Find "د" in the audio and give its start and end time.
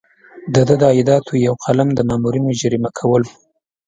0.53-0.55, 0.81-0.83, 1.93-1.99